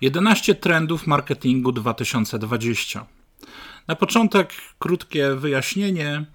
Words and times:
11 0.00 0.54
trendów 0.54 1.06
marketingu 1.06 1.72
2020. 1.72 3.06
Na 3.88 3.96
początek 3.96 4.52
krótkie 4.78 5.34
wyjaśnienie. 5.34 6.26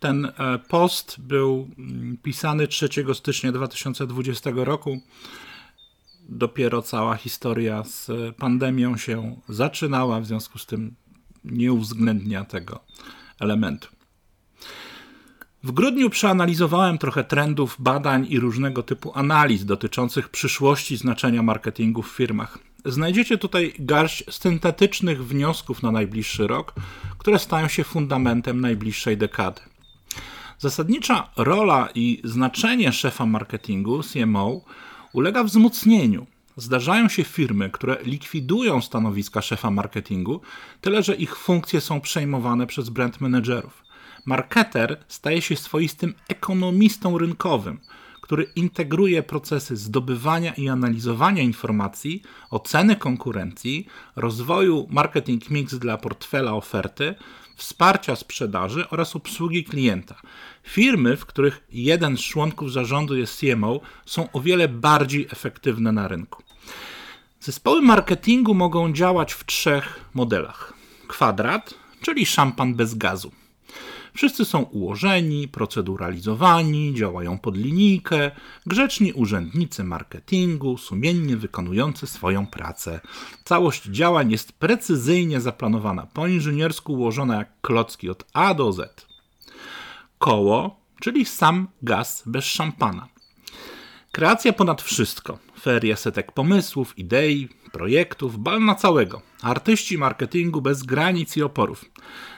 Ten 0.00 0.24
e, 0.24 0.58
post 0.68 1.20
był 1.20 1.70
mm, 1.78 2.16
pisany 2.22 2.68
3 2.68 2.88
stycznia 3.14 3.52
2020 3.52 4.50
roku. 4.54 5.00
Dopiero 6.28 6.82
cała 6.82 7.16
historia 7.16 7.84
z 7.84 8.10
pandemią 8.36 8.96
się 8.96 9.40
zaczynała, 9.48 10.20
w 10.20 10.26
związku 10.26 10.58
z 10.58 10.66
tym 10.66 10.94
nie 11.44 11.72
uwzględnia 11.72 12.44
tego 12.44 12.84
elementu. 13.40 13.88
W 15.62 15.72
grudniu 15.72 16.10
przeanalizowałem 16.10 16.98
trochę 16.98 17.24
trendów, 17.24 17.76
badań 17.78 18.26
i 18.30 18.40
różnego 18.40 18.82
typu 18.82 19.12
analiz 19.14 19.64
dotyczących 19.64 20.28
przyszłości 20.28 20.96
znaczenia 20.96 21.42
marketingu 21.42 22.02
w 22.02 22.08
firmach. 22.08 22.58
Znajdziecie 22.86 23.38
tutaj 23.38 23.74
garść 23.78 24.24
syntetycznych 24.30 25.26
wniosków 25.26 25.82
na 25.82 25.92
najbliższy 25.92 26.46
rok, 26.46 26.74
które 27.18 27.38
stają 27.38 27.68
się 27.68 27.84
fundamentem 27.84 28.60
najbliższej 28.60 29.16
dekady. 29.16 29.60
Zasadnicza 30.58 31.30
rola 31.36 31.88
i 31.94 32.20
znaczenie 32.24 32.92
szefa 32.92 33.26
marketingu, 33.26 34.02
CMO, 34.02 34.60
ulega 35.12 35.44
wzmocnieniu. 35.44 36.26
Zdarzają 36.56 37.08
się 37.08 37.24
firmy, 37.24 37.70
które 37.70 37.96
likwidują 38.02 38.80
stanowiska 38.80 39.42
szefa 39.42 39.70
marketingu, 39.70 40.40
tyle 40.80 41.02
że 41.02 41.14
ich 41.14 41.36
funkcje 41.36 41.80
są 41.80 42.00
przejmowane 42.00 42.66
przez 42.66 42.88
brand 42.88 43.20
managerów. 43.20 43.84
Marketer 44.26 45.04
staje 45.08 45.42
się 45.42 45.56
swoistym 45.56 46.14
ekonomistą 46.28 47.18
rynkowym, 47.18 47.80
który 48.26 48.44
integruje 48.56 49.22
procesy 49.22 49.76
zdobywania 49.76 50.54
i 50.54 50.68
analizowania 50.68 51.42
informacji, 51.42 52.22
oceny 52.50 52.96
konkurencji, 52.96 53.86
rozwoju 54.16 54.86
marketing 54.90 55.50
mix 55.50 55.74
dla 55.74 55.98
portfela 55.98 56.52
oferty, 56.54 57.14
wsparcia 57.56 58.16
sprzedaży 58.16 58.88
oraz 58.88 59.16
obsługi 59.16 59.64
klienta. 59.64 60.20
Firmy, 60.62 61.16
w 61.16 61.26
których 61.26 61.66
jeden 61.72 62.16
z 62.16 62.20
członków 62.20 62.72
zarządu 62.72 63.16
jest 63.16 63.40
CMO, 63.40 63.80
są 64.06 64.32
o 64.32 64.40
wiele 64.40 64.68
bardziej 64.68 65.26
efektywne 65.30 65.92
na 65.92 66.08
rynku. 66.08 66.42
Zespoły 67.40 67.82
marketingu 67.82 68.54
mogą 68.54 68.92
działać 68.92 69.32
w 69.32 69.46
trzech 69.46 70.00
modelach: 70.14 70.72
kwadrat, 71.08 71.74
czyli 72.02 72.26
szampan 72.26 72.74
bez 72.74 72.94
gazu. 72.94 73.32
Wszyscy 74.16 74.44
są 74.44 74.62
ułożeni, 74.62 75.48
proceduralizowani, 75.48 76.94
działają 76.94 77.38
pod 77.38 77.56
linijkę, 77.56 78.30
grzeczni 78.66 79.12
urzędnicy 79.12 79.84
marketingu, 79.84 80.78
sumiennie 80.78 81.36
wykonujący 81.36 82.06
swoją 82.06 82.46
pracę. 82.46 83.00
Całość 83.44 83.84
działań 83.84 84.32
jest 84.32 84.52
precyzyjnie 84.52 85.40
zaplanowana, 85.40 86.06
po 86.06 86.26
inżyniersku 86.26 86.92
ułożona 86.92 87.36
jak 87.36 87.60
klocki 87.60 88.10
od 88.10 88.24
A 88.32 88.54
do 88.54 88.72
Z. 88.72 89.06
Koło, 90.18 90.80
czyli 91.00 91.24
sam 91.24 91.68
gaz 91.82 92.22
bez 92.26 92.44
szampana. 92.44 93.08
Kreacja 94.16 94.52
ponad 94.52 94.82
wszystko. 94.82 95.38
Feria 95.60 95.96
setek 95.96 96.32
pomysłów, 96.32 96.98
idei, 96.98 97.48
projektów, 97.72 98.38
bal 98.38 98.64
na 98.64 98.74
całego. 98.74 99.22
Artyści 99.42 99.98
marketingu 99.98 100.62
bez 100.62 100.82
granic 100.82 101.36
i 101.36 101.42
oporów. 101.42 101.84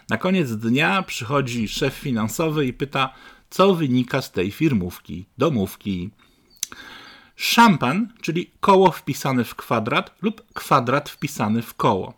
Na 0.09 0.17
koniec 0.17 0.56
dnia 0.56 1.03
przychodzi 1.03 1.69
szef 1.69 1.95
finansowy 1.95 2.67
i 2.67 2.73
pyta, 2.73 3.15
co 3.51 3.75
wynika 3.75 4.23
z 4.23 4.33
tej 4.33 4.51
firmówki, 4.51 5.27
domówki. 5.39 6.11
Szampan, 7.37 8.12
czyli 8.21 8.51
koło 8.61 8.91
wpisane 8.91 9.45
w 9.45 9.55
kwadrat 9.55 10.15
lub 10.23 10.53
kwadrat 10.55 11.09
wpisany 11.09 11.62
w 11.62 11.75
koło. 11.75 12.15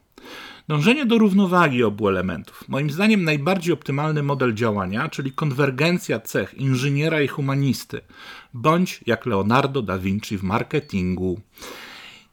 Dążenie 0.71 1.07
do 1.07 1.19
równowagi 1.19 1.85
obu 1.85 2.09
elementów. 2.09 2.69
Moim 2.69 2.91
zdaniem 2.91 3.25
najbardziej 3.25 3.75
optymalny 3.75 4.23
model 4.23 4.55
działania, 4.55 5.09
czyli 5.09 5.33
konwergencja 5.33 6.21
cech 6.21 6.55
inżyniera 6.55 7.21
i 7.21 7.29
humanisty, 7.29 8.01
bądź 8.55 9.01
jak 9.07 9.27
Leonardo 9.27 9.83
da 9.83 9.99
Vinci 9.99 10.39
w 10.39 10.43
marketingu. 10.43 11.41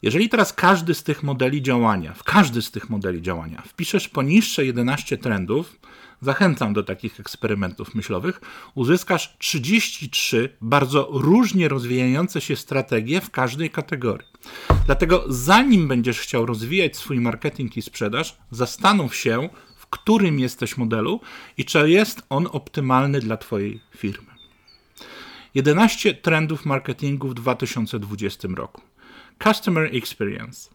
Jeżeli 0.01 0.29
teraz 0.29 0.53
każdy 0.53 0.93
z 0.93 1.03
tych 1.03 1.23
modeli 1.23 1.61
działania, 1.61 2.13
w 2.13 2.23
każdy 2.23 2.61
z 2.61 2.71
tych 2.71 2.89
modeli 2.89 3.21
działania 3.21 3.61
wpiszesz 3.61 4.09
poniższe 4.09 4.65
11 4.65 5.17
trendów, 5.17 5.79
zachęcam 6.21 6.73
do 6.73 6.83
takich 6.83 7.19
eksperymentów 7.19 7.95
myślowych, 7.95 8.41
uzyskasz 8.75 9.35
33 9.37 10.57
bardzo 10.61 11.09
różnie 11.11 11.67
rozwijające 11.67 12.41
się 12.41 12.55
strategie 12.55 13.21
w 13.21 13.29
każdej 13.29 13.69
kategorii. 13.69 14.27
Dlatego 14.85 15.23
zanim 15.27 15.87
będziesz 15.87 16.19
chciał 16.19 16.45
rozwijać 16.45 16.97
swój 16.97 17.19
marketing 17.19 17.77
i 17.77 17.81
sprzedaż, 17.81 18.37
zastanów 18.51 19.15
się, 19.15 19.49
w 19.77 19.87
którym 19.87 20.39
jesteś 20.39 20.77
modelu 20.77 21.21
i 21.57 21.65
czy 21.65 21.89
jest 21.89 22.21
on 22.29 22.47
optymalny 22.51 23.19
dla 23.19 23.37
Twojej 23.37 23.81
firmy. 23.97 24.27
11 25.55 26.13
trendów 26.13 26.65
marketingu 26.65 27.27
w 27.27 27.33
2020 27.33 28.47
roku. 28.55 28.86
Customer 29.43 29.95
Experience. 29.95 30.69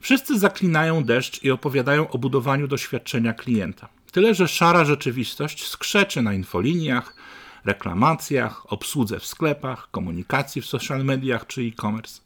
Wszyscy 0.00 0.38
zaklinają 0.38 1.04
deszcz 1.04 1.42
i 1.42 1.50
opowiadają 1.50 2.10
o 2.10 2.18
budowaniu 2.18 2.68
doświadczenia 2.68 3.32
klienta. 3.32 3.88
Tyle, 4.12 4.34
że 4.34 4.48
szara 4.48 4.84
rzeczywistość 4.84 5.66
skrzeczy 5.66 6.22
na 6.22 6.34
infoliniach, 6.34 7.16
reklamacjach, 7.64 8.72
obsłudze 8.72 9.18
w 9.18 9.26
sklepach, 9.26 9.90
komunikacji 9.90 10.62
w 10.62 10.66
social 10.66 11.04
mediach 11.04 11.46
czy 11.46 11.62
e-commerce. 11.62 12.20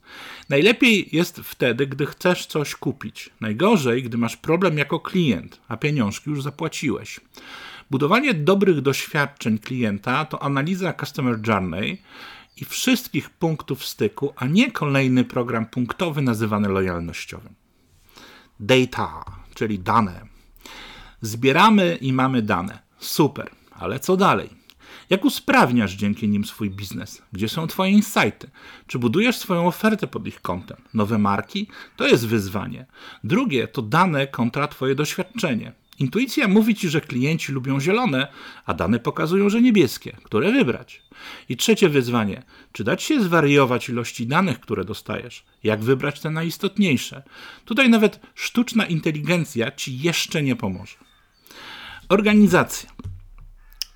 Najlepiej 0.49 1.09
jest 1.11 1.39
wtedy, 1.39 1.87
gdy 1.87 2.05
chcesz 2.05 2.45
coś 2.45 2.75
kupić. 2.75 3.29
Najgorzej, 3.41 4.03
gdy 4.03 4.17
masz 4.17 4.37
problem 4.37 4.77
jako 4.77 4.99
klient, 4.99 5.61
a 5.67 5.77
pieniążki 5.77 6.29
już 6.29 6.43
zapłaciłeś. 6.43 7.19
Budowanie 7.91 8.33
dobrych 8.33 8.81
doświadczeń 8.81 9.59
klienta 9.59 10.25
to 10.25 10.43
analiza 10.43 10.93
Customer 10.93 11.39
Journey, 11.47 12.01
i 12.61 12.65
wszystkich 12.65 13.29
punktów 13.29 13.85
styku, 13.85 14.33
a 14.35 14.45
nie 14.45 14.71
kolejny 14.71 15.23
program 15.23 15.65
punktowy 15.65 16.21
nazywany 16.21 16.69
lojalnościowym. 16.69 17.55
Data, 18.59 19.23
czyli 19.53 19.79
dane. 19.79 20.25
Zbieramy 21.21 21.97
i 22.01 22.13
mamy 22.13 22.41
dane. 22.41 22.79
Super, 22.99 23.51
ale 23.71 23.99
co 23.99 24.17
dalej? 24.17 24.49
Jak 25.09 25.25
usprawniasz 25.25 25.93
dzięki 25.93 26.27
nim 26.29 26.45
swój 26.45 26.69
biznes? 26.69 27.21
Gdzie 27.31 27.49
są 27.49 27.67
Twoje 27.67 27.91
insighty? 27.91 28.49
Czy 28.87 28.99
budujesz 28.99 29.37
swoją 29.37 29.67
ofertę 29.67 30.07
pod 30.07 30.27
ich 30.27 30.41
kątem? 30.41 30.77
Nowe 30.93 31.17
marki? 31.17 31.67
To 31.95 32.07
jest 32.07 32.27
wyzwanie. 32.27 32.85
Drugie 33.23 33.67
to 33.67 33.81
dane 33.81 34.27
kontra 34.27 34.67
Twoje 34.67 34.95
doświadczenie. 34.95 35.73
Intuicja 35.99 36.47
mówi 36.47 36.75
ci, 36.75 36.89
że 36.89 37.01
klienci 37.01 37.51
lubią 37.51 37.79
zielone, 37.79 38.27
a 38.65 38.73
dane 38.73 38.99
pokazują, 38.99 39.49
że 39.49 39.61
niebieskie. 39.61 40.17
Które 40.23 40.51
wybrać? 40.51 41.03
I 41.49 41.57
trzecie 41.57 41.89
wyzwanie: 41.89 42.43
czy 42.71 42.83
dać 42.83 43.03
się 43.03 43.23
zwariować 43.23 43.89
ilości 43.89 44.27
danych, 44.27 44.59
które 44.59 44.85
dostajesz? 44.85 45.45
Jak 45.63 45.79
wybrać 45.79 46.19
te 46.19 46.29
najistotniejsze? 46.29 47.23
Tutaj 47.65 47.89
nawet 47.89 48.19
sztuczna 48.35 48.85
inteligencja 48.85 49.71
ci 49.71 49.99
jeszcze 49.99 50.43
nie 50.43 50.55
pomoże. 50.55 50.97
Organizacja. 52.09 52.89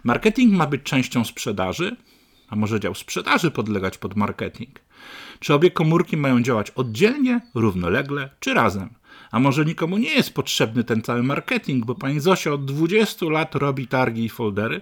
Marketing 0.03 0.53
ma 0.53 0.67
być 0.67 0.83
częścią 0.83 1.25
sprzedaży, 1.25 1.95
a 2.49 2.55
może 2.55 2.79
dział 2.79 2.95
sprzedaży 2.95 3.51
podlegać 3.51 3.97
pod 3.97 4.15
marketing? 4.15 4.79
Czy 5.39 5.53
obie 5.53 5.71
komórki 5.71 6.17
mają 6.17 6.41
działać 6.41 6.71
oddzielnie, 6.71 7.41
równolegle 7.55 8.29
czy 8.39 8.53
razem? 8.53 8.89
A 9.31 9.39
może 9.39 9.65
nikomu 9.65 9.97
nie 9.97 10.13
jest 10.13 10.33
potrzebny 10.33 10.83
ten 10.83 11.01
cały 11.01 11.23
marketing, 11.23 11.85
bo 11.85 11.95
pani 11.95 12.19
Zosia 12.19 12.53
od 12.53 12.65
20 12.65 13.25
lat 13.25 13.55
robi 13.55 13.87
targi 13.87 14.25
i 14.25 14.29
foldery? 14.29 14.81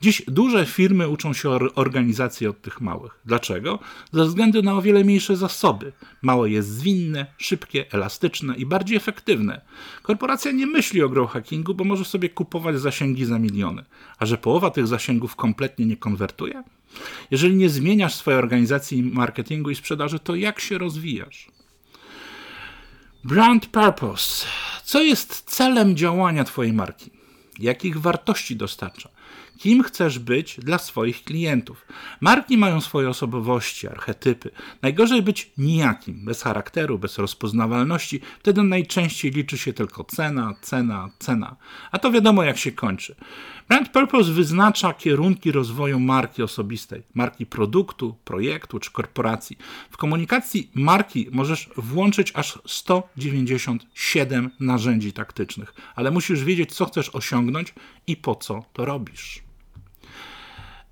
Dziś 0.00 0.22
duże 0.28 0.66
firmy 0.66 1.08
uczą 1.08 1.32
się 1.32 1.50
organizacji 1.74 2.46
od 2.46 2.62
tych 2.62 2.80
małych. 2.80 3.20
Dlaczego? 3.24 3.78
Ze 4.12 4.24
względu 4.24 4.62
na 4.62 4.74
o 4.74 4.82
wiele 4.82 5.04
mniejsze 5.04 5.36
zasoby. 5.36 5.92
Małe 6.22 6.50
jest 6.50 6.68
zwinne, 6.68 7.26
szybkie, 7.38 7.92
elastyczne 7.92 8.56
i 8.56 8.66
bardziej 8.66 8.96
efektywne. 8.96 9.60
Korporacja 10.02 10.52
nie 10.52 10.66
myśli 10.66 11.02
o 11.02 11.08
grow 11.08 11.30
hackingu, 11.30 11.74
bo 11.74 11.84
może 11.84 12.04
sobie 12.04 12.28
kupować 12.28 12.80
zasięgi 12.80 13.24
za 13.24 13.38
miliony. 13.38 13.84
A 14.18 14.26
że 14.26 14.38
połowa 14.38 14.70
tych 14.70 14.86
zasięgów 14.86 15.36
kompletnie 15.36 15.86
nie 15.86 15.96
konwertuje? 15.96 16.62
Jeżeli 17.30 17.56
nie 17.56 17.68
zmieniasz 17.68 18.14
swojej 18.14 18.38
organizacji 18.38 19.02
marketingu 19.02 19.70
i 19.70 19.74
sprzedaży, 19.74 20.18
to 20.18 20.34
jak 20.34 20.60
się 20.60 20.78
rozwijasz? 20.78 21.59
Brand 23.24 23.66
purpose. 23.66 24.46
Co 24.84 25.02
jest 25.02 25.50
celem 25.50 25.96
działania 25.96 26.44
Twojej 26.44 26.72
marki? 26.72 27.10
Jakich 27.58 28.00
wartości 28.00 28.56
dostarcza? 28.56 29.08
Kim 29.60 29.82
chcesz 29.82 30.18
być 30.18 30.60
dla 30.62 30.78
swoich 30.78 31.24
klientów. 31.24 31.86
Marki 32.20 32.58
mają 32.58 32.80
swoje 32.80 33.08
osobowości, 33.08 33.88
archetypy. 33.88 34.50
Najgorzej 34.82 35.22
być 35.22 35.50
nijakim, 35.58 36.24
bez 36.24 36.42
charakteru, 36.42 36.98
bez 36.98 37.18
rozpoznawalności. 37.18 38.20
Wtedy 38.38 38.62
najczęściej 38.62 39.30
liczy 39.30 39.58
się 39.58 39.72
tylko 39.72 40.04
cena, 40.04 40.54
cena, 40.60 41.10
cena. 41.18 41.56
A 41.92 41.98
to 41.98 42.10
wiadomo, 42.10 42.42
jak 42.42 42.58
się 42.58 42.72
kończy. 42.72 43.14
Brand 43.68 43.88
Purpose 43.88 44.32
wyznacza 44.32 44.92
kierunki 44.92 45.52
rozwoju 45.52 46.00
marki 46.00 46.42
osobistej, 46.42 47.02
marki 47.14 47.46
produktu, 47.46 48.16
projektu 48.24 48.78
czy 48.78 48.90
korporacji. 48.90 49.58
W 49.90 49.96
komunikacji 49.96 50.70
marki 50.74 51.28
możesz 51.32 51.70
włączyć 51.76 52.32
aż 52.34 52.58
197 52.66 54.50
narzędzi 54.60 55.12
taktycznych, 55.12 55.74
ale 55.94 56.10
musisz 56.10 56.44
wiedzieć, 56.44 56.74
co 56.74 56.84
chcesz 56.84 57.14
osiągnąć 57.14 57.74
i 58.06 58.16
po 58.16 58.34
co 58.34 58.64
to 58.72 58.84
robisz. 58.84 59.49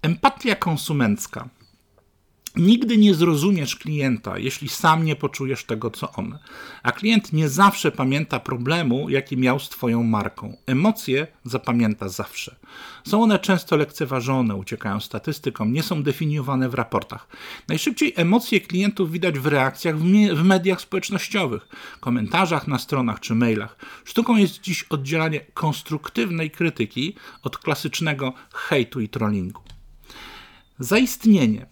Empatia 0.03 0.55
konsumencka 0.55 1.49
Nigdy 2.57 2.99
nie 2.99 3.15
zrozumiesz 3.15 3.77
klienta, 3.77 4.39
jeśli 4.39 4.69
sam 4.69 5.05
nie 5.05 5.17
poczujesz 5.17 5.65
tego, 5.65 5.91
co 5.91 6.13
on. 6.13 6.39
A 6.83 6.93
klient 6.93 7.33
nie 7.33 7.49
zawsze 7.49 7.93
pamięta 7.93 8.41
problemu, 8.41 9.09
jaki 9.09 9.37
miał 9.37 9.59
z 9.59 9.69
Twoją 9.69 10.03
marką. 10.03 10.57
Emocje 10.67 11.27
zapamięta 11.45 12.09
zawsze. 12.09 12.57
Są 13.07 13.23
one 13.23 13.39
często 13.39 13.77
lekceważone, 13.77 14.55
uciekają 14.55 15.01
statystykom, 15.01 15.73
nie 15.73 15.83
są 15.83 16.03
definiowane 16.03 16.69
w 16.69 16.75
raportach. 16.75 17.29
Najszybciej 17.69 18.13
emocje 18.17 18.61
klientów 18.61 19.13
widać 19.13 19.39
w 19.39 19.47
reakcjach 19.47 19.99
w, 19.99 20.05
w 20.35 20.45
mediach 20.45 20.81
społecznościowych, 20.81 21.69
komentarzach 22.01 22.69
na 22.69 22.79
stronach 22.79 23.21
czy 23.21 23.35
mailach. 23.35 23.77
Sztuką 24.05 24.37
jest 24.37 24.61
dziś 24.61 24.83
oddzielanie 24.83 25.41
konstruktywnej 25.41 26.51
krytyki 26.51 27.15
od 27.43 27.59
klasycznego 27.59 28.33
hejtu 28.53 29.01
i 29.01 29.09
trollingu. 29.09 29.68
Zaistnienie 30.81 31.67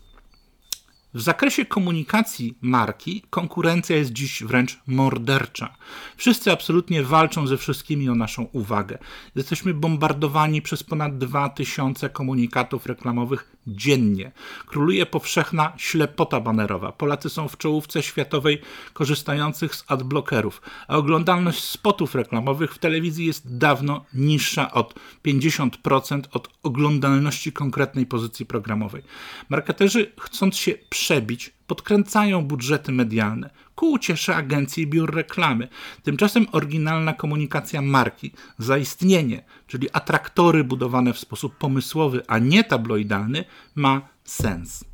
w 1.14 1.20
zakresie 1.20 1.64
komunikacji 1.64 2.58
marki 2.60 3.22
konkurencja 3.30 3.96
jest 3.96 4.12
dziś 4.12 4.42
wręcz 4.42 4.78
mordercza. 4.86 5.76
Wszyscy 6.16 6.52
absolutnie 6.52 7.02
walczą 7.02 7.46
ze 7.46 7.56
wszystkimi 7.56 8.08
o 8.08 8.14
naszą 8.14 8.42
uwagę. 8.52 8.98
Jesteśmy 9.34 9.74
bombardowani 9.74 10.62
przez 10.62 10.82
ponad 10.82 11.18
2000 11.18 12.10
komunikatów 12.10 12.86
reklamowych 12.86 13.55
dziennie. 13.66 14.32
Króluje 14.66 15.06
powszechna 15.06 15.72
ślepota 15.76 16.40
banerowa. 16.40 16.92
Polacy 16.92 17.30
są 17.30 17.48
w 17.48 17.56
czołówce 17.56 18.02
światowej 18.02 18.60
korzystających 18.92 19.74
z 19.74 19.84
adblockerów, 19.88 20.62
a 20.88 20.96
oglądalność 20.96 21.64
spotów 21.64 22.14
reklamowych 22.14 22.74
w 22.74 22.78
telewizji 22.78 23.26
jest 23.26 23.58
dawno 23.58 24.04
niższa 24.14 24.72
od 24.72 24.94
50% 25.24 26.22
od 26.32 26.48
oglądalności 26.62 27.52
konkretnej 27.52 28.06
pozycji 28.06 28.46
programowej. 28.46 29.02
Marketerzy 29.48 30.12
chcąc 30.20 30.56
się 30.56 30.74
przebić, 30.88 31.52
podkręcają 31.66 32.44
budżety 32.44 32.92
medialne 32.92 33.50
ku 33.76 33.92
uciesze 33.92 34.36
agencji 34.36 34.82
i 34.82 34.86
biur 34.86 35.14
reklamy. 35.14 35.68
Tymczasem 36.02 36.46
oryginalna 36.52 37.12
komunikacja 37.12 37.82
marki, 37.82 38.32
zaistnienie, 38.58 39.44
czyli 39.66 39.88
atraktory 39.92 40.64
budowane 40.64 41.12
w 41.12 41.18
sposób 41.18 41.56
pomysłowy, 41.58 42.22
a 42.26 42.38
nie 42.38 42.64
tabloidalny, 42.64 43.44
ma 43.74 44.08
sens. 44.24 44.84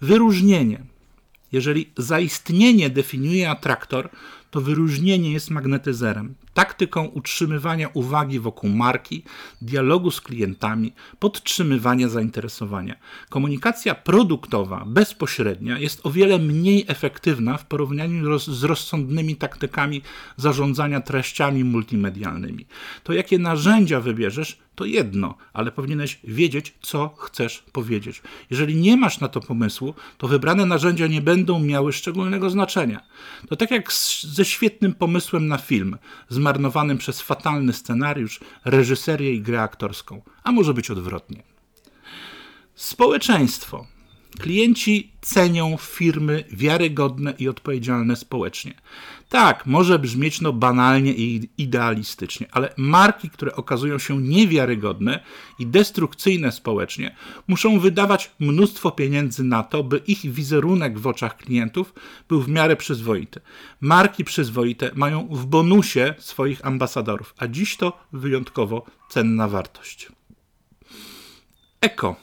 Wyróżnienie. 0.00 0.84
Jeżeli 1.52 1.90
zaistnienie 1.96 2.90
definiuje 2.90 3.50
atraktor, 3.50 4.10
to 4.50 4.60
wyróżnienie 4.60 5.32
jest 5.32 5.50
magnetyzerem, 5.50 6.34
taktyką 6.54 7.04
utrzymywania 7.04 7.88
uwagi 7.94 8.40
wokół 8.40 8.70
marki, 8.70 9.22
dialogu 9.62 10.10
z 10.10 10.20
klientami, 10.20 10.92
podtrzymywania 11.18 12.08
zainteresowania. 12.08 12.96
Komunikacja 13.28 13.94
produktowa, 13.94 14.84
bezpośrednia, 14.86 15.78
jest 15.78 16.06
o 16.06 16.10
wiele 16.10 16.38
mniej 16.38 16.84
efektywna 16.88 17.56
w 17.56 17.66
porównaniu 17.66 18.38
z 18.38 18.64
rozsądnymi 18.64 19.36
taktykami 19.36 20.02
zarządzania 20.36 21.00
treściami 21.00 21.64
multimedialnymi. 21.64 22.66
To, 23.02 23.12
jakie 23.12 23.38
narzędzia 23.38 24.00
wybierzesz, 24.00 24.64
to 24.74 24.84
jedno, 24.84 25.34
ale 25.52 25.72
powinieneś 25.72 26.20
wiedzieć, 26.24 26.74
co 26.82 27.08
chcesz 27.18 27.64
powiedzieć. 27.72 28.22
Jeżeli 28.50 28.76
nie 28.76 28.96
masz 28.96 29.20
na 29.20 29.28
to 29.28 29.40
pomysłu, 29.40 29.94
to 30.18 30.28
wybrane 30.28 30.66
narzędzia 30.66 31.06
nie 31.06 31.20
będą 31.20 31.58
miały 31.58 31.92
szczególnego 31.92 32.50
znaczenia. 32.50 33.00
To 33.48 33.56
tak 33.56 33.70
jak 33.70 33.92
ze 34.22 34.44
świetnym 34.44 34.94
pomysłem 34.94 35.46
na 35.48 35.58
film, 35.58 35.96
zmarnowanym 36.44 36.98
przez 36.98 37.20
fatalny 37.20 37.72
scenariusz, 37.72 38.40
reżyserię 38.64 39.32
i 39.34 39.40
grę 39.40 39.62
aktorską, 39.62 40.22
a 40.42 40.52
może 40.52 40.74
być 40.74 40.90
odwrotnie. 40.90 41.42
Społeczeństwo. 42.74 43.86
Klienci 44.40 45.12
cenią 45.20 45.76
firmy 45.80 46.44
wiarygodne 46.50 47.34
i 47.38 47.48
odpowiedzialne 47.48 48.16
społecznie. 48.16 48.74
Tak, 49.28 49.66
może 49.66 49.98
brzmieć 49.98 50.40
no 50.40 50.52
banalnie 50.52 51.12
i 51.12 51.48
idealistycznie, 51.58 52.46
ale 52.52 52.74
marki, 52.76 53.30
które 53.30 53.56
okazują 53.56 53.98
się 53.98 54.22
niewiarygodne 54.22 55.20
i 55.58 55.66
destrukcyjne 55.66 56.52
społecznie, 56.52 57.16
muszą 57.48 57.80
wydawać 57.80 58.30
mnóstwo 58.40 58.90
pieniędzy 58.90 59.44
na 59.44 59.62
to, 59.62 59.84
by 59.84 59.98
ich 60.06 60.32
wizerunek 60.32 60.98
w 60.98 61.06
oczach 61.06 61.36
klientów 61.36 61.94
był 62.28 62.40
w 62.42 62.48
miarę 62.48 62.76
przyzwoity. 62.76 63.40
Marki 63.80 64.24
przyzwoite 64.24 64.90
mają 64.94 65.28
w 65.30 65.46
bonusie 65.46 66.14
swoich 66.18 66.66
ambasadorów, 66.66 67.34
a 67.38 67.48
dziś 67.48 67.76
to 67.76 67.98
wyjątkowo 68.12 68.86
cenna 69.10 69.48
wartość. 69.48 70.08
Eko. 71.80 72.16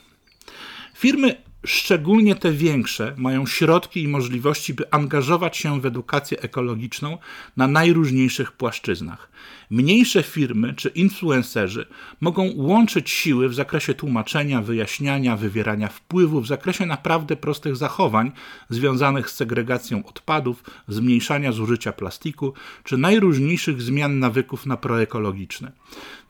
Firmy 0.95 1.50
Szczególnie 1.65 2.35
te 2.35 2.51
większe 2.51 3.13
mają 3.17 3.45
środki 3.45 4.03
i 4.03 4.07
możliwości, 4.07 4.73
by 4.73 4.91
angażować 4.91 5.57
się 5.57 5.81
w 5.81 5.85
edukację 5.85 6.41
ekologiczną 6.41 7.17
na 7.57 7.67
najróżniejszych 7.67 8.51
płaszczyznach. 8.51 9.31
Mniejsze 9.69 10.23
firmy 10.23 10.73
czy 10.73 10.89
influencerzy 10.89 11.87
mogą 12.21 12.49
łączyć 12.55 13.09
siły 13.09 13.49
w 13.49 13.53
zakresie 13.53 13.93
tłumaczenia, 13.93 14.61
wyjaśniania, 14.61 15.37
wywierania 15.37 15.87
wpływu 15.87 16.41
w 16.41 16.47
zakresie 16.47 16.85
naprawdę 16.85 17.35
prostych 17.35 17.75
zachowań 17.75 18.31
związanych 18.69 19.29
z 19.29 19.35
segregacją 19.35 20.05
odpadów, 20.05 20.63
zmniejszania 20.87 21.51
zużycia 21.51 21.91
plastiku 21.91 22.53
czy 22.83 22.97
najróżniejszych 22.97 23.81
zmian 23.81 24.19
nawyków 24.19 24.65
na 24.65 24.77
proekologiczne. 24.77 25.71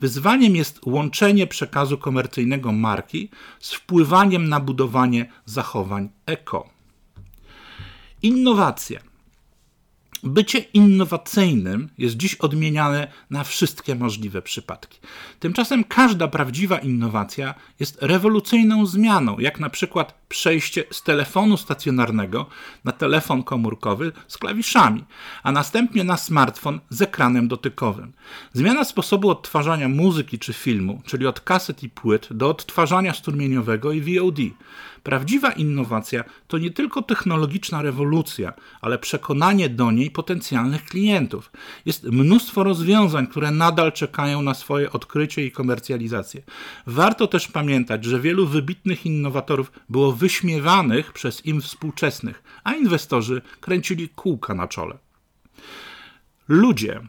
Wyzwaniem 0.01 0.55
jest 0.55 0.79
łączenie 0.85 1.47
przekazu 1.47 1.97
komercyjnego 1.97 2.71
marki 2.71 3.29
z 3.59 3.73
wpływaniem 3.73 4.49
na 4.49 4.59
budowanie 4.59 5.20
zachowań 5.45 6.09
eko. 6.25 6.69
Innowacja. 8.21 9.11
Bycie 10.23 10.59
innowacyjnym 10.59 11.89
jest 11.97 12.17
dziś 12.17 12.35
odmieniane 12.35 13.07
na 13.29 13.43
wszystkie 13.43 13.95
możliwe 13.95 14.41
przypadki. 14.41 14.99
Tymczasem 15.39 15.83
każda 15.83 16.27
prawdziwa 16.27 16.77
innowacja 16.77 17.53
jest 17.79 17.97
rewolucyjną 18.01 18.85
zmianą, 18.85 19.39
jak 19.39 19.59
na 19.59 19.69
przykład 19.69 20.13
przejście 20.29 20.83
z 20.91 21.03
telefonu 21.03 21.57
stacjonarnego 21.57 22.45
na 22.83 22.91
telefon 22.91 23.43
komórkowy 23.43 24.11
z 24.27 24.37
klawiszami, 24.37 25.03
a 25.43 25.51
następnie 25.51 26.03
na 26.03 26.17
smartfon 26.17 26.79
z 26.89 27.01
ekranem 27.01 27.47
dotykowym. 27.47 28.13
Zmiana 28.53 28.83
sposobu 28.83 29.29
odtwarzania 29.29 29.89
muzyki 29.89 30.39
czy 30.39 30.53
filmu, 30.53 31.01
czyli 31.05 31.27
od 31.27 31.39
kaset 31.39 31.83
i 31.83 31.89
płyt 31.89 32.27
do 32.31 32.49
odtwarzania 32.49 33.13
strumieniowego 33.13 33.91
i 33.91 34.01
VOD. 34.01 34.37
Prawdziwa 35.03 35.51
innowacja 35.51 36.23
to 36.47 36.57
nie 36.57 36.71
tylko 36.71 37.01
technologiczna 37.01 37.81
rewolucja, 37.81 38.53
ale 38.81 38.99
przekonanie 38.99 39.69
do 39.69 39.91
niej 39.91 40.11
potencjalnych 40.11 40.85
klientów. 40.85 41.51
Jest 41.85 42.03
mnóstwo 42.03 42.63
rozwiązań, 42.63 43.27
które 43.27 43.51
nadal 43.51 43.91
czekają 43.91 44.41
na 44.41 44.53
swoje 44.53 44.91
odkrycie 44.91 45.45
i 45.45 45.51
komercjalizację. 45.51 46.41
Warto 46.87 47.27
też 47.27 47.47
pamiętać, 47.47 48.05
że 48.05 48.19
wielu 48.19 48.47
wybitnych 48.47 49.05
innowatorów 49.05 49.71
było 49.89 50.11
wyśmiewanych 50.11 51.13
przez 51.13 51.45
im 51.45 51.61
współczesnych, 51.61 52.43
a 52.63 52.73
inwestorzy 52.73 53.41
kręcili 53.61 54.09
kółka 54.09 54.53
na 54.53 54.67
czole. 54.67 54.97
Ludzie 56.47 57.01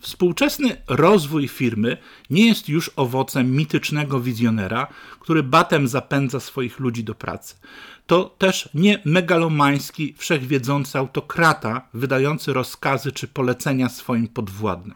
Współczesny 0.00 0.82
rozwój 0.88 1.48
firmy 1.48 1.96
nie 2.30 2.46
jest 2.46 2.68
już 2.68 2.90
owocem 2.96 3.56
mitycznego 3.56 4.20
wizjonera, 4.20 4.86
który 5.20 5.42
batem 5.42 5.88
zapędza 5.88 6.40
swoich 6.40 6.78
ludzi 6.78 7.04
do 7.04 7.14
pracy. 7.14 7.54
To 8.06 8.24
też 8.38 8.68
nie 8.74 9.02
megalomański, 9.04 10.14
wszechwiedzący 10.18 10.98
autokrata 10.98 11.88
wydający 11.94 12.52
rozkazy 12.52 13.12
czy 13.12 13.28
polecenia 13.28 13.88
swoim 13.88 14.28
podwładnym. 14.28 14.94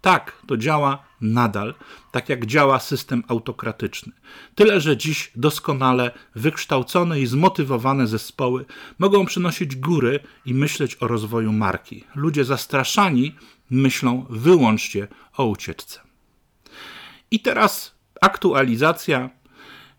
Tak, 0.00 0.32
to 0.46 0.56
działa 0.56 1.04
nadal, 1.20 1.74
tak 2.10 2.28
jak 2.28 2.46
działa 2.46 2.80
system 2.80 3.22
autokratyczny. 3.28 4.12
Tyle, 4.54 4.80
że 4.80 4.96
dziś 4.96 5.30
doskonale 5.36 6.10
wykształcone 6.34 7.20
i 7.20 7.26
zmotywowane 7.26 8.06
zespoły 8.06 8.64
mogą 8.98 9.26
przynosić 9.26 9.76
góry 9.76 10.20
i 10.46 10.54
myśleć 10.54 10.96
o 11.00 11.08
rozwoju 11.08 11.52
marki. 11.52 12.04
Ludzie 12.14 12.44
zastraszani 12.44 13.34
myślą 13.72 14.26
wyłącznie 14.30 15.08
o 15.36 15.44
ucieczce. 15.44 16.00
I 17.30 17.40
teraz 17.40 17.94
aktualizacja, 18.20 19.30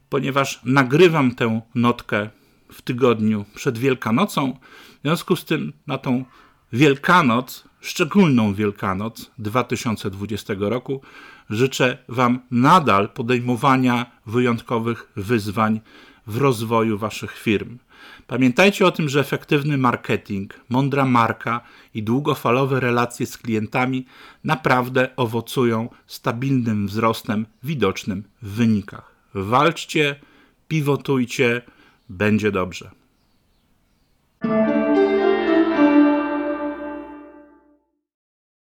ponieważ 0.09 0.61
nagrywam 0.63 1.35
tę 1.35 1.61
notkę 1.75 2.29
w 2.71 2.81
tygodniu 2.81 3.45
przed 3.55 3.77
Wielkanocą. 3.77 4.57
W 4.99 5.01
związku 5.01 5.35
z 5.35 5.45
tym 5.45 5.73
na 5.87 5.97
tą 5.97 6.25
Wielkanoc, 6.73 7.63
szczególną 7.81 8.53
Wielkanoc 8.53 9.31
2020 9.37 10.53
roku, 10.59 11.01
życzę 11.49 11.97
Wam 12.07 12.39
nadal 12.51 13.09
podejmowania 13.09 14.11
wyjątkowych 14.25 15.11
wyzwań 15.15 15.81
w 16.27 16.37
rozwoju 16.37 16.97
Waszych 16.97 17.37
firm. 17.37 17.77
Pamiętajcie 18.27 18.85
o 18.85 18.91
tym, 18.91 19.09
że 19.09 19.19
efektywny 19.19 19.77
marketing, 19.77 20.53
mądra 20.69 21.05
marka 21.05 21.61
i 21.93 22.03
długofalowe 22.03 22.79
relacje 22.79 23.25
z 23.25 23.37
klientami 23.37 24.05
naprawdę 24.43 25.15
owocują 25.15 25.89
stabilnym 26.07 26.87
wzrostem 26.87 27.45
widocznym 27.63 28.23
w 28.41 28.49
wynikach. 28.49 29.15
Walczcie, 29.33 30.15
pivotujcie, 30.67 31.61
będzie 32.09 32.51
dobrze. 32.51 32.91